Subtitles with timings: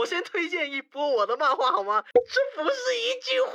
[0.00, 2.02] 我先推荐一波我的漫画好吗？
[2.14, 3.52] 这不是一句话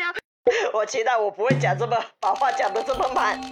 [0.00, 0.14] 呀！
[0.72, 3.40] 我期待我不会讲这么把话讲的这么满。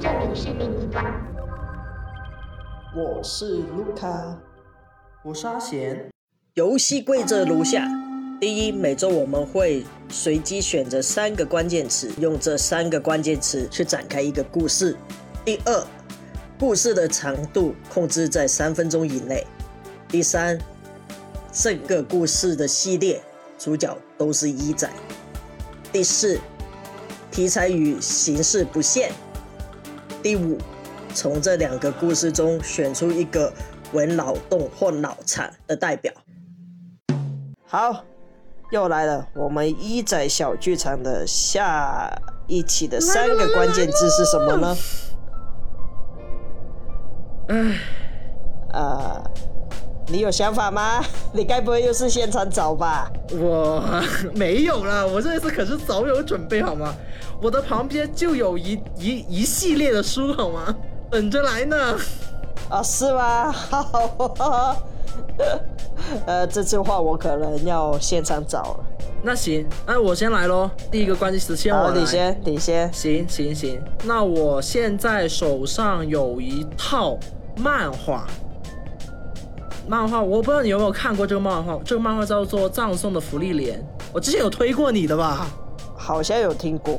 [0.00, 1.04] 这里是另一端。
[2.96, 4.08] 我是卢卡，
[5.22, 6.10] 我是阿贤。
[6.54, 7.86] 游戏规则如下：
[8.40, 14.96] 第一，每周我们会随机选择三个关键词，用这三个关键词去展开一个故事。
[15.44, 15.86] 第二，
[16.58, 19.46] 故事的长度控制在三分钟以内。
[20.08, 20.58] 第三，
[21.52, 23.20] 整个故事的系列
[23.58, 24.88] 主角都是一仔。
[25.92, 26.40] 第四，
[27.30, 29.12] 题材与形式不限。
[30.22, 30.56] 第五，
[31.14, 33.52] 从这两个故事中选出一个
[33.92, 36.10] 为脑洞或脑残的代表。
[37.66, 38.02] 好，
[38.70, 42.08] 又来了，我们一仔小剧场的下
[42.46, 44.76] 一期的三个关键字是什么呢？
[47.48, 47.78] 唉，
[48.72, 49.20] 呃，
[50.06, 51.02] 你有想法吗？
[51.34, 53.10] 你该不会又是现场找吧？
[53.32, 53.82] 我
[54.36, 56.94] 没有啦，我这次可是早有准备好吗？
[57.42, 60.72] 我的旁边就有一一一系列的书好吗？
[61.10, 61.98] 等着来呢。
[62.68, 63.50] 啊，是吗？
[63.50, 64.76] 好，
[66.26, 68.84] 呃，这次话我可能要现场找了。
[69.22, 70.70] 那行，那我先来喽。
[70.90, 71.92] 第一个关键词先我。
[71.92, 72.90] 你先，你先。
[72.92, 77.18] 行行行，那我现在手上有一套
[77.56, 78.26] 漫画，
[79.86, 83.78] 漫画我不知道你有没有看过这个漫画，这个漫画叫做《葬送的芙莉莲》，
[84.12, 85.46] 我之前有推过你的吧？
[85.94, 86.98] 好像有听过，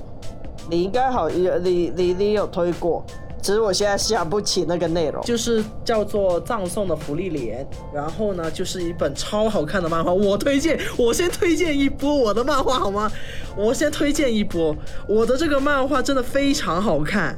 [0.70, 3.04] 你应该好，你你你有推过，
[3.42, 5.24] 只是我现在想不起那个内容。
[5.24, 13.12] 就是叫做《葬送的芙莉莲》，然后呢，就是一本超好看的漫画，我推荐，我先推荐一波我的漫画好吗？
[13.58, 14.76] 我先推荐一波，
[15.08, 17.38] 我的这个漫画真的非常好看。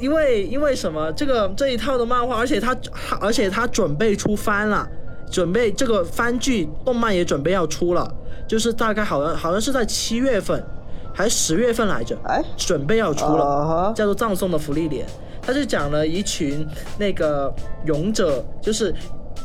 [0.00, 1.12] 因为因为什么？
[1.12, 4.88] 这个这一套的漫画，而且它它而且它准备出番了，
[5.30, 8.12] 准备这个番剧动漫也准备要出了，
[8.48, 10.64] 就是大概好像好像是在七月份
[11.14, 13.92] 还是十月份来着，哎，准备要出了。
[13.94, 15.06] 叫做《葬送的芙莉莲》，
[15.40, 16.66] 它就讲了一群
[16.98, 17.52] 那个
[17.86, 18.94] 勇者，就是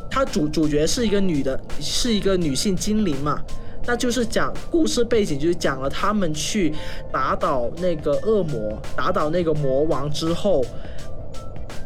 [0.10, 3.42] 它主主角是一个女的，是一个女性精灵嘛，
[3.86, 6.74] 那就是讲故事背景就是讲了他们去
[7.12, 10.64] 打倒那个恶魔，打倒那个魔王之后。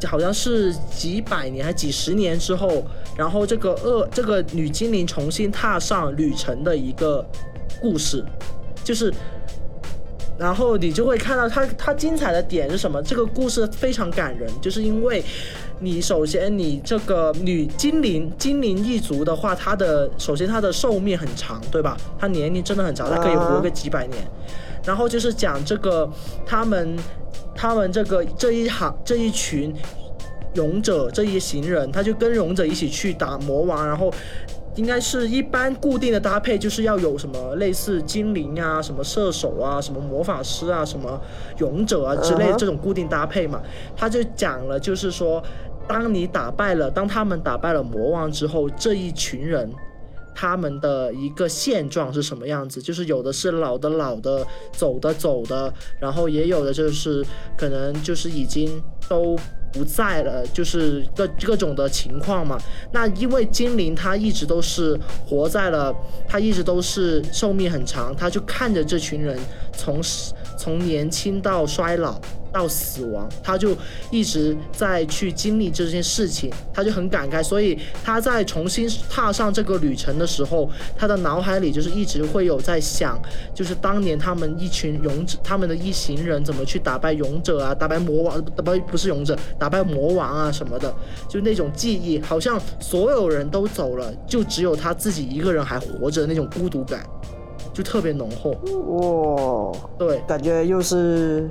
[0.07, 2.83] 好像是几百年还几十年之后，
[3.15, 7.23] 然后这个恶这个女精灵重新踏上旅程的一个
[7.79, 8.25] 故事，
[8.83, 9.13] 就是
[10.41, 12.99] 然后你就会看到它它精彩的点是什么？
[13.03, 15.23] 这个故事非常感人，就是因为
[15.79, 21.95] 你首先你这个女精灵精灵一族的话，它的首先它的寿命很长，对吧？
[22.17, 24.19] 它年龄真的很长，它可以活个几百年。
[24.83, 26.09] 然后就是讲这个
[26.43, 26.97] 他们
[27.53, 29.71] 他们这个这一行这一群
[30.55, 34.11] 勇者这一行人，他就跟勇者一起去打魔王，然后
[34.75, 41.21] 应该是一般固定的搭配，就是要有什么类似精灵啊、什么射手啊、什么魔法师啊、什么
[41.59, 43.61] 勇者啊之类的这种固定搭配嘛。
[43.95, 45.43] 他就讲了，就是说，
[45.87, 49.71] 当你打败了，当他们打败了魔王之后，这一群人。
[50.33, 52.81] 他们的一个现状是什么样子？
[52.81, 57.23] 就是有的是老的老的，走的走的，然后也有的就是
[57.57, 59.37] 可能就是已经都
[59.71, 62.57] 不在了，就是各各种的情况嘛。
[62.91, 65.93] 那因为精灵它一直都是活在了，
[66.27, 69.37] 它一直都是寿命很长，它就看着这群人
[69.73, 70.01] 从
[70.57, 72.19] 从年轻到衰老
[72.51, 73.75] 到死亡，他就
[74.09, 83.19] 一直在去经历这件事情，他就很感慨，所以他在重新踏上这个旅程的时候，他的脑海里就是一直会有在想，
[83.53, 90.93] 就是当年他们一群勇者，他们的一行人怎么去打败勇者啊，打败魔王，打败不是勇者，打败魔王啊什么的，
[91.29, 97.05] 就那种记忆，好像所有人都走了，就只有他自己一个人还活着，那种孤独感
[97.73, 98.51] 就特别浓厚。
[98.51, 101.49] 哇，对，感觉又是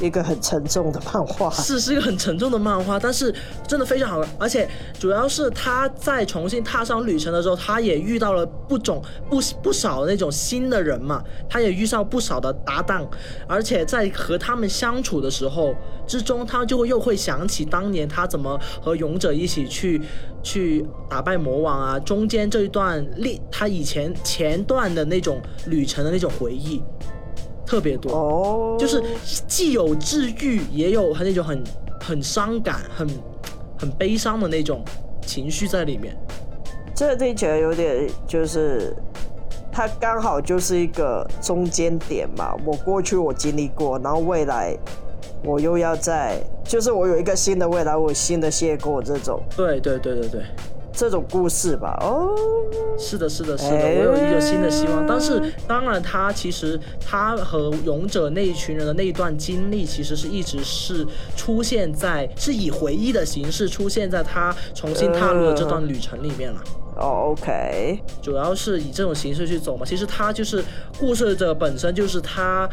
[0.00, 1.50] 一个很沉重的漫画。
[1.50, 3.34] 是是一个很沉重的漫画，但是
[3.66, 4.68] 真的非常好，而且
[4.98, 13.08] 主要是他在重新踏上旅程的时候，他也遇到了不种不不少那种新的人嘛，他也遇上不少的搭档，
[13.46, 15.74] 而且在和他们相处的时候
[16.06, 20.00] 之中，他就会又会想起当年他怎么和勇者一起去
[20.42, 26.82] 去打败魔王啊，中间这一段历他以前前段的那种旅程的那种回忆。
[27.72, 29.02] 特别多，哦，就是
[29.48, 31.64] 既有治愈，也有那种很
[31.98, 33.08] 很伤感、很
[33.78, 34.84] 很悲伤的那种
[35.22, 36.14] 情绪在里面。
[36.94, 38.94] 这个听起来有点就是，
[39.72, 42.54] 它刚好就是一个中间点嘛。
[42.66, 44.76] 我过去我经历过，然后未来
[45.42, 50.42] 我又要在，就是我有一个新的未来，我有新的谢过这种对对对对对，
[51.02, 51.98] 这种故事吧。
[52.00, 52.30] 哦，
[52.96, 55.04] 是的，是的，是的，哎我有一个新的希望。
[55.04, 61.04] 但是当然，他其实他和勇者那一群人的那一段经历，其实是一直是
[61.36, 66.62] 出现在是以回忆的形式出现在他重新踏入的这段旅程里面了。
[66.94, 69.84] 哦，OK，主要是以这种形式去走嘛。
[69.84, 70.64] 其实他就是
[71.00, 72.70] 故事的本身就是他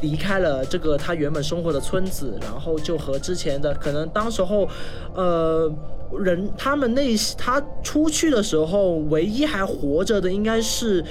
[0.00, 4.68] 离开了这个他原本生活的村子，然后就和之前的可能当时候，
[5.14, 5.72] 呃。
[6.18, 11.04] 人他们那他出去的时候，唯一还活着的应该是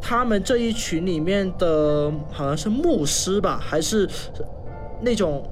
[0.00, 4.08] 他们这一群里面的，好像是牧师吧，还是
[5.00, 5.42] 那种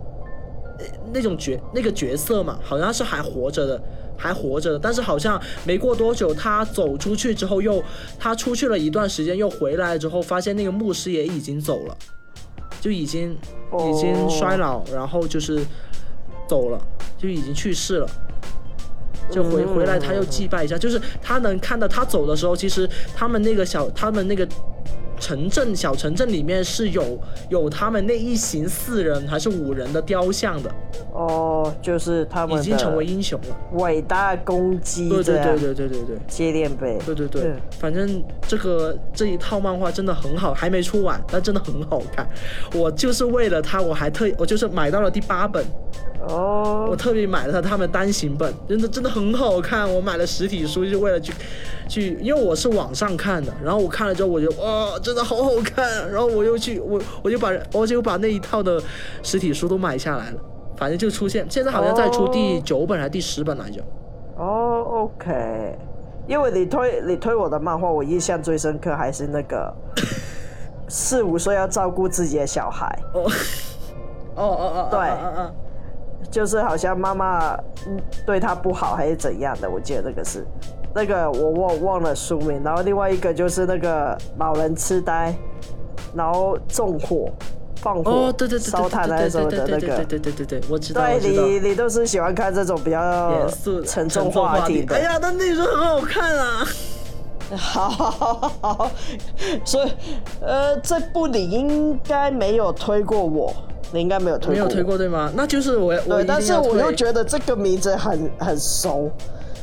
[1.13, 3.81] 那种角那个角色嘛，好像是还活着的，
[4.17, 4.79] 还活着的。
[4.79, 7.83] 但是好像没过多久，他走出去之后又，
[8.19, 11.97] 他出去了一段时间，又回来之后，发现那个牧师也已经走了，
[12.81, 15.65] 就已经已经衰老，然后就是
[16.49, 16.81] 走了，
[17.17, 18.09] 就已经去世了。
[19.31, 24.47] 就回嗯回来，他又祭拜一下，就是他能看到他走的时候，其实他们那个小，他们那个
[25.19, 27.19] 城镇小城镇里面是有
[27.49, 30.71] 有他们那一行四人还是五人的雕像的，
[31.13, 33.57] 哦，就是他们已经成为英雄了。
[33.73, 36.17] 伟大攻击，对对对对对对对。
[36.29, 42.29] 接电呗，对对对嗯，反正这个这一套漫画真的很好，还没出完，但真的很好看。
[42.75, 45.65] 我就是为了它，我还特我就是买到了第八本，
[46.29, 49.89] 我哦，特别买了他们单行本，真的真的很好看。
[49.93, 51.33] 我买了实体书，就是为了去
[51.89, 56.11] 去，因为我是网上看的，然后我看了之后，我就哇，真的好好看。
[56.11, 58.83] 然后我又去我我就把我就把那一套的
[59.23, 60.41] 实体书都买下来了。
[60.77, 63.81] 反正就出现，现在好像在出第哦九本还是第十本来着。
[64.37, 65.79] 哦，OK，
[66.27, 69.75] 因为你推你推我的漫画，我印象最深刻还是那个
[70.89, 73.23] 四五岁要照顾自己的小孩，哦
[74.35, 75.55] 哦哦哦，对嗯嗯。
[76.31, 77.55] 就是好像妈妈
[77.87, 80.47] 嗯对他不好还是怎样的，我记得那个是
[80.95, 85.35] 那个我忘忘了书名，然后另外一个就是那个老人痴呆，
[86.15, 87.29] 然后纵火、
[87.77, 90.05] 放火、哦，对对烧炭还是什么的那个对对个。
[90.05, 91.21] 对对对对，我知道，对。
[91.21, 94.97] 你，你都是喜欢看这种比较严肃沉重话题的。
[94.97, 96.67] 哎呀，但那时候很好看啊！
[97.57, 98.91] 好好好好，
[99.65, 99.93] 所以
[100.41, 103.55] 呃，这部你应该没有推过我，
[103.97, 104.83] 你应该没有推过，没有推。
[104.83, 105.33] 过对吗？
[105.35, 109.11] 那就是我我对，但是我又觉得这个名字很很熟，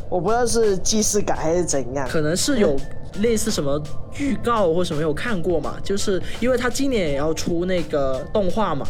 [0.09, 2.07] 我不知道是既视感还是怎样。
[2.09, 2.75] 可能是有
[3.21, 3.81] 类似什么
[4.17, 8.85] 预告或什么有看过嘛，就是因为他今年也要出那个动画嘛，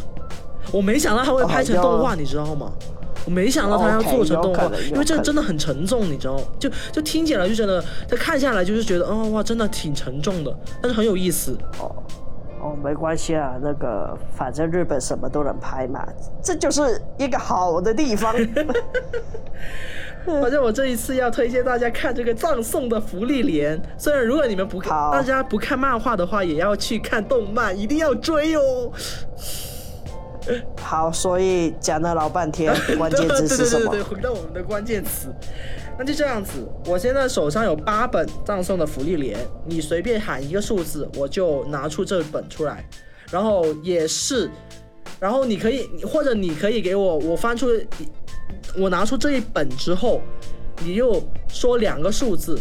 [0.72, 2.72] 我没想到他会拍成动画，哦你知道吗？
[3.26, 6.44] 我没想到他要做成动画因为这真的很沉重，你知道吗？
[6.60, 11.58] 就就听起来就觉得，他看下来就是觉得，哦哇，真的挺沉重的，但是很有意思。
[11.80, 12.03] 哦
[12.64, 16.08] 哦，没关系啊，那个反正日本什么都能拍嘛，
[16.42, 18.34] 这就是一个好的地方。
[20.26, 28.90] 反正我这一次要推荐大家看这个葬送的福利连，虽然如果你们不看，大家不看漫画的话，也要去看动漫，一定要追哦。
[30.82, 34.04] 好，所以讲了老半天， 关键字是什么对对对对？
[34.04, 35.28] 对，回到我们的关键词，
[35.98, 36.68] 那就这样子。
[36.86, 42.84] 我现在手上有八本葬送的福利连，你随便喊一个数字，我就拿出这本出来。
[43.32, 44.50] 然后也是，
[45.20, 47.68] 然后你可以，或者你可以给我，我翻出，
[48.78, 50.22] 我拿出这一本之后，
[50.84, 52.60] 你又说两个数字，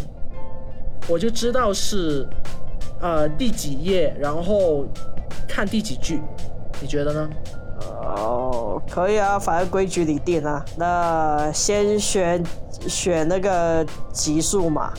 [1.09, 2.27] 我就知道是
[3.01, 4.87] 呃第几页，然后
[5.47, 6.21] 看第几句，
[6.81, 7.31] 你觉得呢？
[8.87, 10.65] 哦，可以啊，反正规矩你定啊。
[10.77, 12.43] 那先选
[12.89, 14.93] 选那个级数嘛，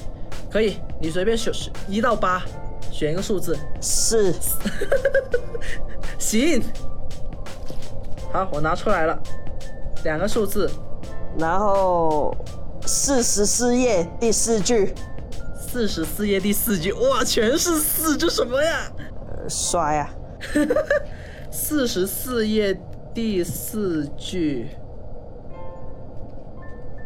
[0.51, 1.53] 可以，你随便选
[1.87, 2.43] 一到八，
[2.91, 3.57] 选一个数字。
[3.81, 4.33] 四。
[6.17, 6.63] 行，
[8.31, 9.19] 好，我拿出来了，
[10.03, 10.69] 两个数字，
[11.37, 12.35] 然后
[12.85, 14.95] 四十四页第四句，
[15.59, 18.89] 四十四页第四句，哇，全是四，这什么呀？
[19.27, 20.09] 呃帅啊！
[21.51, 22.73] 四十四页
[23.13, 24.69] 第四句，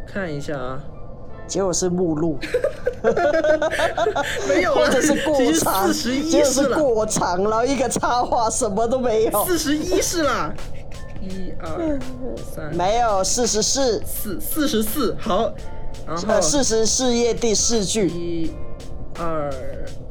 [0.08, 0.82] 看一下啊，
[1.46, 2.40] 结果是目录，
[4.48, 10.54] 没有了，或者是过其实长，四十一结果是是，过长，然后一个插画什么都没有，四十一是啦，
[11.20, 12.00] 一二
[12.56, 12.74] 三。
[12.74, 15.54] 没有四十四，四四十四，好，
[16.06, 18.54] 然后呃，四十四页第四句，一、
[19.20, 19.52] 二、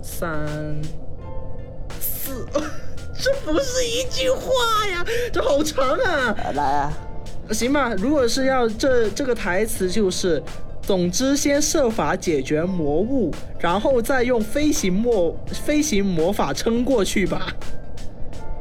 [0.02, 0.46] 三、
[1.98, 2.46] 四，
[3.18, 6.34] 这不是一句话呀，这好长啊！
[6.44, 6.92] 呃来啊，
[7.50, 10.42] 行吧，如果是要这这个台词就是，
[10.82, 17.48] 总之先设法解决魔物，然后再用飞行魔飞行魔法撑过去吧。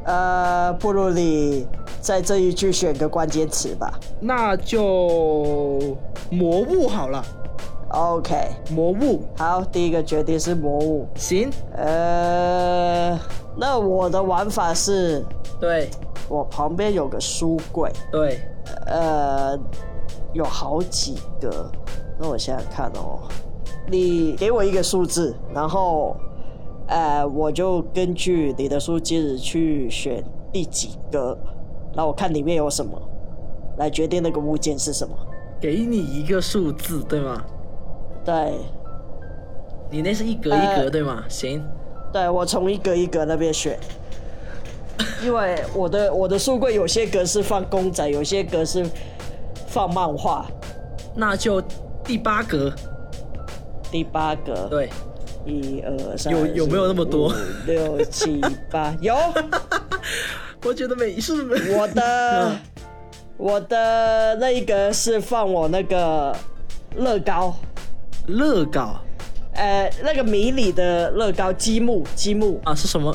[0.04, 1.66] 呃，不如你
[2.00, 3.98] 在这一句选个关键词吧。
[4.20, 5.96] 那就
[6.30, 7.24] 魔物好了
[7.90, 8.34] ，OK，
[8.70, 11.08] 魔物好，第一个决定是魔物。
[11.16, 12.55] 行，呃，
[13.68, 15.24] 那我的玩法是，
[15.58, 15.90] 对
[16.28, 18.38] 我旁边有个书柜，对，
[18.86, 19.58] 呃，
[20.32, 21.68] 有好几个。
[22.16, 23.18] 那我想想看哦，
[23.88, 26.16] 你给我一个数字，然后，
[26.86, 31.36] 呃，我就根据你的数字去选第几个，
[31.92, 32.96] 然后我看里面有什么，
[33.78, 35.12] 来决定那个物件是什么。
[35.60, 37.42] 给你一个数字对吗？
[38.24, 38.60] 对，
[39.90, 41.24] 你那是一格一格、呃对吗？
[41.28, 41.60] 行，
[42.12, 43.78] 对我从一格一格那边选，
[45.22, 48.86] 因为我的我的书柜有些格是放公仔，有些格是
[49.66, 50.46] 放漫画。
[51.14, 51.62] 那就
[52.04, 52.72] 第八格，
[53.90, 54.90] 第八格，对，
[55.46, 57.28] 一二三，有有没有那么多？
[57.28, 57.32] 五
[57.66, 59.16] 六七八， 有。
[60.64, 61.42] 我觉得没事。
[61.44, 61.74] 没。
[61.74, 62.56] 我的
[63.36, 66.36] 我的那一格是放我那个
[66.96, 67.54] 乐高，
[68.26, 68.96] 乐高
[69.56, 73.14] 呃，那个迷你的乐高积木，积木啊是什么？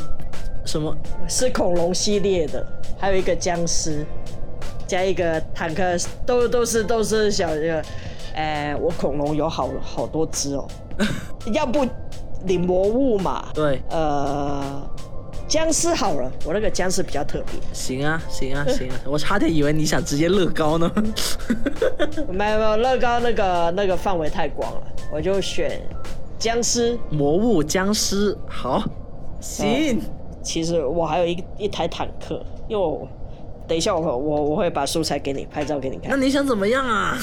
[0.65, 0.95] 什么？
[1.27, 2.65] 是恐龙系列的，
[2.99, 4.05] 还有一个僵尸，
[4.87, 7.83] 加一个坦克，都都是都是小的。
[8.33, 10.65] 呃，我恐龙有好好多只哦，
[11.53, 11.85] 要不
[12.45, 13.49] 你魔物嘛？
[13.53, 14.81] 对，呃，
[15.47, 17.59] 僵尸好了，我那个僵尸比较特别。
[17.73, 18.95] 行啊行啊行啊！
[19.05, 20.89] 我差点以为你想直接乐高呢。
[22.31, 24.81] 没有没有，乐高那个那个范围太广了，
[25.11, 25.81] 我就选
[26.41, 26.97] 僵尸。
[27.11, 28.83] 魔物僵尸好，
[29.39, 30.01] 行。
[30.41, 33.07] 其实我还有一一台坦克，因为我
[33.67, 36.17] 等一下我我我会把素材给你拍照给你看那。
[36.17, 37.15] 你想怎么样啊？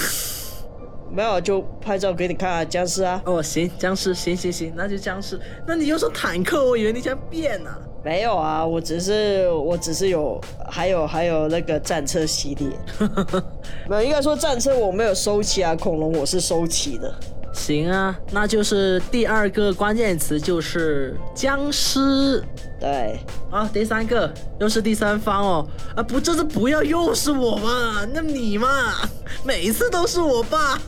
[1.10, 3.20] 没有就拍照给你看啊，僵尸啊。
[3.24, 5.40] 哦，行，僵尸，行行行，那就僵尸。
[5.66, 7.70] 那你又说坦克，我以为你想变呢、
[8.04, 12.68] 没有啊，我只是我只是有还有还有那个战车系列，
[13.90, 17.12] 没有应该说战车我没有收齐啊，恐龙我是收齐的。
[17.58, 22.42] 行啊，那就是第二个关键词就是僵尸。
[22.78, 23.18] 对，
[23.50, 28.68] 啊，第三个又是第三方哦，啊不，这次不要又是我嘛，那你嘛，
[29.44, 30.80] 每一次都是我爸，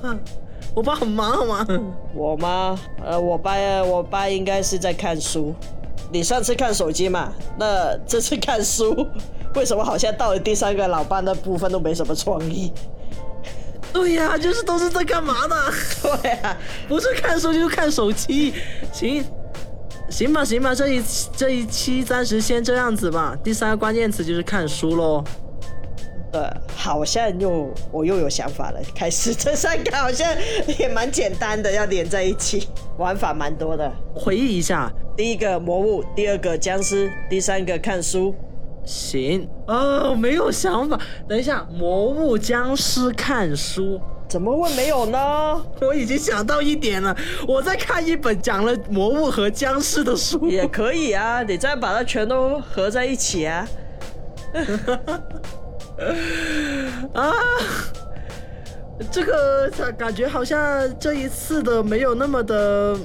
[0.72, 1.66] 我爸很忙好吗？
[2.14, 2.78] 我妈？
[3.04, 5.52] 呃，我爸我爸应该是在看书。
[6.12, 7.32] 你上次看手机嘛？
[7.58, 9.06] 那这次看书，
[9.56, 12.72] 为什么好像到了第三个老爸那部分都没什么创意？
[13.92, 15.56] 对呀、就是都是在干嘛呢？
[16.02, 16.56] 对啊，
[16.88, 18.54] 不是看书就是看手机。
[18.92, 19.24] 行，
[20.08, 21.02] 行吧，行吧，这一
[21.36, 23.36] 这一期暂时先这样子吧。
[23.42, 25.24] 第三个关键词就是看书喽。
[26.32, 28.80] 呃，好像又我又有想法了。
[28.94, 30.28] 开始这三个好像
[30.78, 32.68] 也蛮简单的，要连在一起，
[32.98, 33.92] 玩法蛮多的。
[34.14, 38.32] 回忆一下，第一个魔物，第二个僵尸，第三个看书。
[38.90, 40.98] 行，哦，没有想法。
[41.28, 44.00] 等一下，魔物、僵尸、看书。
[44.28, 45.62] 怎么会没有呢？
[45.80, 47.16] 我已经想到一点了，
[47.46, 50.48] 我在看一本讲了魔物和僵尸的书。
[50.48, 53.68] 也可以啊，你再把它全都合在一起啊。
[57.14, 57.32] 啊，
[59.10, 62.98] 这个感觉好像这一次的没有那么的，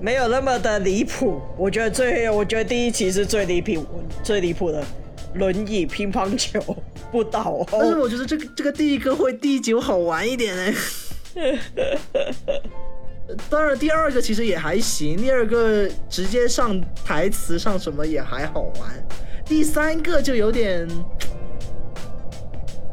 [0.00, 1.40] 没有那么的离谱。
[1.56, 3.84] 我觉得最，我觉得第一期是最离谱、
[4.22, 4.84] 最离谱的，
[5.34, 6.60] 轮椅、乒乓球
[7.10, 7.98] 不倒但是哦。
[8.00, 10.72] 我觉得这个这个第一个会第九好玩一点呢。
[13.48, 19.06] 当然，第二个其实也还行，第二个直接上台词上什么也还好玩，
[19.46, 20.86] 第三个就有点，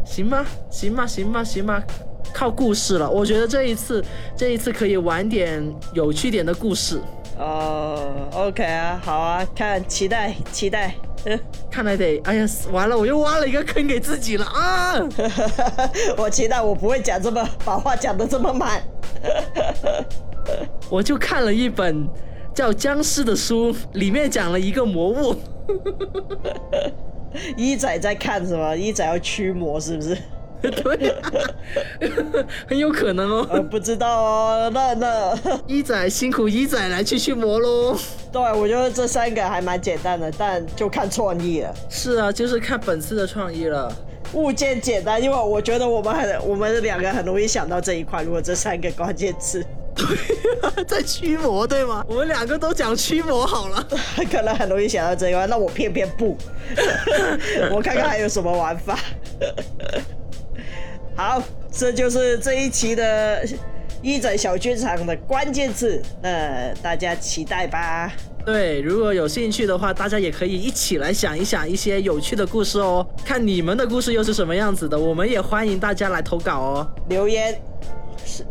[0.06, 1.84] 行吧，行吧，行吧，行吧，
[2.34, 3.10] 靠故事了。
[3.10, 4.02] 我觉得这一次
[4.38, 5.62] 这一次可以玩点
[5.94, 7.02] 有趣点的故事，
[7.40, 10.94] 哦、o k 啊，好啊，看期待期待。
[11.70, 14.96] 看来得，哎呀，完了，我又挖了一个坑给自己了啊！
[16.18, 18.82] 我期待我不会讲这么把话讲的这么满。
[20.90, 22.08] 我就看了一本
[22.54, 25.36] 叫《僵尸》的书，里面讲了一个魔物。
[27.58, 28.76] 一仔在看什么？
[28.76, 30.18] 一仔要驱魔是不是？
[30.70, 31.16] 对、
[32.68, 33.64] 很有可能呃，哦。
[33.70, 34.72] 不知道哦。
[34.74, 37.98] 那那， 一仔辛苦一仔来去驱魔喽。
[38.32, 41.74] 对我觉得这三个还蛮简单的，但就看创意了。
[41.90, 43.92] 是啊，就是看本次的创意了。
[44.34, 48.22] 物件简单，因为我觉得我们很，我们两个很容易想到这一块。
[48.22, 52.06] 如果这三个关键词，对，在驱魔对吗？
[52.08, 53.88] 我们两个都讲驱魔好了。
[54.32, 56.38] 可能很容易想到这一块，那我偏偏不。
[57.72, 59.00] 我看看还有什么玩法。
[61.20, 63.46] 好，这就是这一期的
[64.02, 68.10] 一整小剧场的关键字，那大家期待吧。
[68.46, 76.88] 对，如果有兴趣的话，大家也可以一起来想一想一些有趣的故事哦，看你们的故事又是什么样子的，我们也欢迎大家来投稿哦。
[77.10, 77.54] 留言。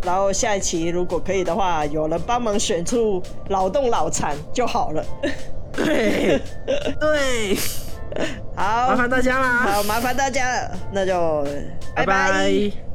[0.03, 5.03] 然后下一期如果可以的话，有人帮忙选出脑洞脑残就好了。
[5.73, 6.39] 对，
[7.01, 7.57] 对，
[8.57, 11.45] 好，麻烦大家啦，好，麻烦大家了，那就
[11.95, 12.33] 拜拜。
[12.33, 12.88] 拜